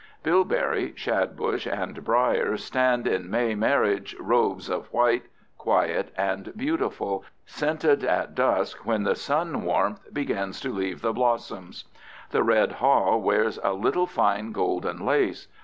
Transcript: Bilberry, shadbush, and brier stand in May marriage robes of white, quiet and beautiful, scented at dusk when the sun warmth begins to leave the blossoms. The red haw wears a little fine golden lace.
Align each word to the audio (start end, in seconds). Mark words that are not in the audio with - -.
Bilberry, 0.23 0.95
shadbush, 0.97 1.67
and 1.67 2.03
brier 2.03 2.57
stand 2.57 3.05
in 3.05 3.29
May 3.29 3.53
marriage 3.53 4.15
robes 4.19 4.67
of 4.67 4.87
white, 4.91 5.27
quiet 5.59 6.11
and 6.17 6.51
beautiful, 6.57 7.23
scented 7.45 8.03
at 8.03 8.33
dusk 8.33 8.79
when 8.83 9.03
the 9.03 9.13
sun 9.13 9.61
warmth 9.63 10.11
begins 10.11 10.59
to 10.61 10.73
leave 10.73 11.03
the 11.03 11.13
blossoms. 11.13 11.85
The 12.31 12.41
red 12.41 12.71
haw 12.71 13.17
wears 13.17 13.59
a 13.63 13.73
little 13.73 14.07
fine 14.07 14.51
golden 14.53 15.05
lace. 15.05 15.47